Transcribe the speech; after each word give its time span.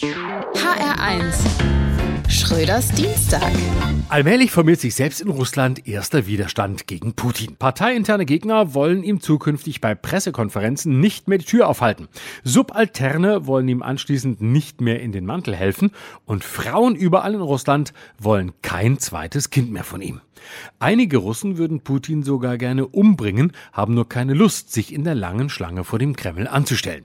HR1 0.00 1.36
Schröders 2.28 2.88
Dienstag. 2.88 3.52
Allmählich 4.08 4.50
formiert 4.50 4.80
sich 4.80 4.96
selbst 4.96 5.20
in 5.20 5.28
Russland 5.28 5.86
erster 5.86 6.26
Widerstand 6.26 6.88
gegen 6.88 7.12
Putin. 7.12 7.54
Parteiinterne 7.54 8.26
Gegner 8.26 8.74
wollen 8.74 9.04
ihm 9.04 9.20
zukünftig 9.20 9.80
bei 9.80 9.94
Pressekonferenzen 9.94 10.98
nicht 10.98 11.28
mehr 11.28 11.38
die 11.38 11.44
Tür 11.44 11.68
aufhalten. 11.68 12.08
Subalterne 12.42 13.46
wollen 13.46 13.68
ihm 13.68 13.84
anschließend 13.84 14.40
nicht 14.40 14.80
mehr 14.80 15.00
in 15.00 15.12
den 15.12 15.26
Mantel 15.26 15.54
helfen 15.54 15.92
und 16.24 16.42
Frauen 16.42 16.96
überall 16.96 17.34
in 17.34 17.40
Russland 17.40 17.92
wollen 18.18 18.50
kein 18.62 18.98
zweites 18.98 19.50
Kind 19.50 19.70
mehr 19.70 19.84
von 19.84 20.02
ihm. 20.02 20.20
Einige 20.80 21.18
Russen 21.18 21.56
würden 21.56 21.82
Putin 21.82 22.24
sogar 22.24 22.58
gerne 22.58 22.88
umbringen, 22.88 23.52
haben 23.72 23.94
nur 23.94 24.08
keine 24.08 24.34
Lust, 24.34 24.72
sich 24.72 24.92
in 24.92 25.04
der 25.04 25.14
langen 25.14 25.50
Schlange 25.50 25.84
vor 25.84 26.00
dem 26.00 26.16
Kreml 26.16 26.48
anzustellen. 26.48 27.04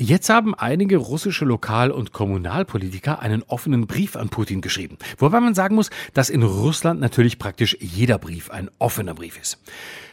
Jetzt 0.00 0.28
haben 0.28 0.54
einige 0.54 0.96
russische 0.96 1.44
Lokal- 1.44 1.90
und 1.90 2.12
Kommunalpolitiker 2.12 3.18
einen 3.18 3.42
offenen 3.42 3.88
Brief 3.88 4.14
an 4.14 4.28
Putin 4.28 4.60
geschrieben. 4.60 4.96
Wobei 5.18 5.40
man 5.40 5.56
sagen 5.56 5.74
muss, 5.74 5.90
dass 6.14 6.30
in 6.30 6.44
Russland 6.44 7.00
natürlich 7.00 7.40
praktisch 7.40 7.76
jeder 7.80 8.18
Brief 8.18 8.48
ein 8.50 8.70
offener 8.78 9.14
Brief 9.14 9.36
ist. 9.40 9.60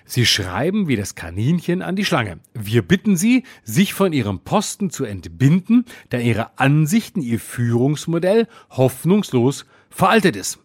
Sie 0.03 0.25
schreiben 0.25 0.87
wie 0.87 0.95
das 0.95 1.13
Kaninchen 1.13 1.83
an 1.83 1.95
die 1.95 2.03
Schlange. 2.03 2.39
Wir 2.55 2.81
bitten 2.81 3.15
Sie, 3.15 3.43
sich 3.63 3.93
von 3.93 4.11
Ihrem 4.11 4.39
Posten 4.39 4.89
zu 4.89 5.05
entbinden, 5.05 5.85
da 6.09 6.17
Ihre 6.17 6.57
Ansichten, 6.57 7.21
Ihr 7.21 7.39
Führungsmodell 7.39 8.47
hoffnungslos 8.71 9.67
veraltet 9.91 10.35
ist. 10.35 10.64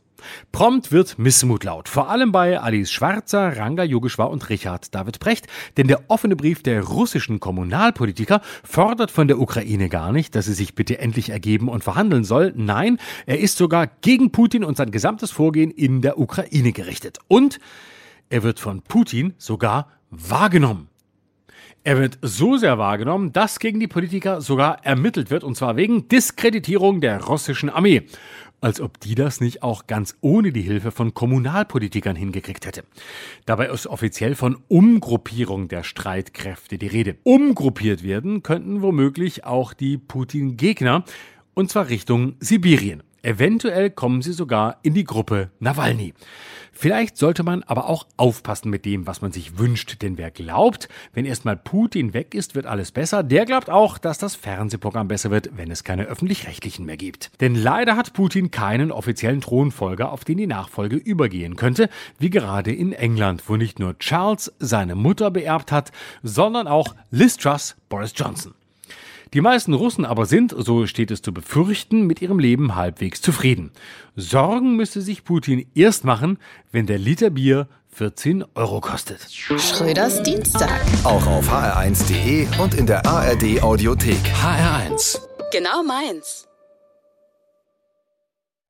Prompt 0.53 0.93
wird 0.93 1.19
Missmut 1.19 1.65
laut, 1.65 1.89
vor 1.89 2.09
allem 2.11 2.33
bei 2.33 2.59
Alice 2.59 2.91
Schwarzer, 2.91 3.57
Ranga 3.57 3.83
Yogeshwar 3.83 4.31
und 4.31 4.49
Richard 4.49 4.95
David 4.95 5.21
Brecht, 5.21 5.47
denn 5.77 5.89
der 5.89 6.03
offene 6.09 6.37
Brief 6.37 6.63
der 6.63 6.83
russischen 6.83 7.41
Kommunalpolitiker 7.41 8.41
fordert 8.65 9.11
von 9.11 9.29
der 9.29 9.39
Ukraine 9.39 9.89
gar 9.89 10.13
nicht, 10.13 10.35
dass 10.35 10.47
sie 10.47 10.55
sich 10.55 10.75
bitte 10.75 10.99
endlich 10.99 11.31
ergeben 11.31 11.69
und 11.69 11.85
verhandeln 11.85 12.25
soll. 12.25 12.53
Nein, 12.57 12.99
er 13.27 13.41
ist 13.41 13.57
sogar 13.57 13.87
gegen 13.87 14.33
Putin 14.33 14.65
und 14.65 14.77
sein 14.77 14.91
gesamtes 14.91 15.31
Vorgehen 15.31 15.71
in 15.71 16.03
der 16.03 16.19
Ukraine 16.19 16.73
gerichtet. 16.73 17.19
Und 17.29 17.59
er 18.29 18.43
wird 18.43 18.61
von 18.61 18.83
Putin 18.83 19.35
sogar 19.39 19.89
wahrgenommen. 20.11 20.89
Er 21.83 21.99
wird 21.99 22.19
so 22.21 22.59
sehr 22.59 22.77
wahrgenommen, 22.77 23.33
dass 23.33 23.59
gegen 23.59 23.81
die 23.81 23.89
Politiker 23.89 24.43
sogar 24.43 24.85
ermittelt 24.85 25.31
wird, 25.31 25.45
und 25.45 25.57
zwar 25.57 25.77
wegen 25.77 26.09
Diskreditierung 26.09 27.01
der 27.01 27.25
russischen 27.25 27.71
Armee. 27.71 28.03
Als 28.63 28.81
ob 28.81 29.01
die 29.01 29.15
das 29.15 29.41
nicht 29.41 29.63
auch 29.63 29.87
ganz 29.87 30.17
ohne 30.21 30.53
die 30.53 30.61
Hilfe 30.61 30.91
von 30.91 31.15
Kommunalpolitikern 31.15 32.15
hingekriegt 32.15 32.67
hätte. 32.67 32.85
Dabei 33.47 33.69
ist 33.69 33.87
offiziell 33.87 34.35
von 34.35 34.59
Umgruppierung 34.69 35.69
der 35.69 35.83
Streitkräfte 35.83 36.77
die 36.77 36.87
Rede. 36.87 37.17
Umgruppiert 37.23 38.03
werden 38.03 38.43
könnten 38.43 38.83
womöglich 38.83 39.45
auch 39.45 39.73
die 39.73 39.97
Putin-Gegner, 39.97 41.05
und 41.55 41.71
zwar 41.71 41.89
Richtung 41.89 42.35
Sibirien. 42.41 43.03
Eventuell 43.23 43.91
kommen 43.91 44.23
sie 44.23 44.33
sogar 44.33 44.79
in 44.83 44.95
die 44.95 45.05
Gruppe 45.05 45.51
Nawalny. 45.59 46.15
Vielleicht 46.73 47.19
sollte 47.19 47.43
man 47.43 47.63
aber 47.65 47.89
auch 47.89 48.07
aufpassen 48.17 48.71
mit 48.71 48.87
dem, 48.87 49.07
was 49.07 49.21
man 49.21 49.33
sich 49.33 49.59
wünscht, 49.59 50.01
denn 50.01 50.17
wer 50.17 50.31
glaubt, 50.31 50.89
wenn 51.13 51.27
erstmal 51.27 51.57
Putin 51.57 52.15
weg 52.15 52.35
ist, 52.35 52.55
wird 52.55 52.65
alles 52.65 52.93
besser, 52.93 53.23
der 53.23 53.45
glaubt 53.45 53.69
auch, 53.69 53.99
dass 53.99 54.17
das 54.17 54.35
Fernsehprogramm 54.37 55.09
besser 55.09 55.31
wird, 55.31 55.51
wenn 55.57 55.71
es 55.71 55.85
keine 55.85 56.05
öffentlich-rechtlichen 56.05 56.87
mehr 56.87 56.97
gibt. 56.97 57.31
Denn 57.41 57.55
leider 57.55 57.97
hat 57.97 58.15
Putin 58.15 58.51
keinen 58.51 58.93
offiziellen 58.93 59.43
Thronfolger, 59.43 60.11
auf 60.13 60.25
den 60.25 60.39
die 60.39 60.47
Nachfolge 60.47 60.97
übergehen 60.97 61.57
könnte, 61.57 61.91
wie 62.19 62.31
gerade 62.31 62.73
in 62.73 62.93
England, 62.93 63.43
wo 63.49 63.57
nicht 63.57 63.79
nur 63.79 63.99
Charles 63.99 64.51
seine 64.59 64.95
Mutter 64.95 65.31
beerbt 65.31 65.73
hat, 65.73 65.93
sondern 66.23 66.67
auch 66.67 66.95
Liz 67.11 67.37
Truss 67.37 67.77
Boris 67.91 68.15
Johnson. 68.17 68.55
Die 69.33 69.41
meisten 69.41 69.75
Russen 69.75 70.05
aber 70.05 70.27
sind, 70.27 70.55
so 70.57 70.87
steht 70.87 71.13
es 71.13 71.23
zu 71.23 71.33
befürchten, 71.33 72.07
mit 72.07 72.21
ihrem 72.21 72.41
Leben 72.41 72.75
halbwegs 72.75 73.21
zufrieden. 73.23 73.71
Sorgen 74.17 74.75
müsste 74.75 75.03
sich 75.03 75.23
Putin 75.23 75.67
erst 75.75 76.05
machen, 76.05 76.39
wenn 76.73 76.87
der 76.87 76.99
Liter 76.99 77.31
Bier 77.31 77.69
14 77.93 78.45
Euro 78.55 78.81
kostet. 78.81 79.21
Schröders 79.31 80.23
Dienstag. 80.23 80.81
Auch 81.05 81.27
auf 81.27 81.49
hr1.de 81.49 82.47
und 82.61 82.75
in 82.75 82.87
der 82.87 83.07
ARD 83.07 83.63
Audiothek. 83.63 84.21
HR1. 84.43 85.19
Genau 85.53 85.83
meins. 85.85 86.50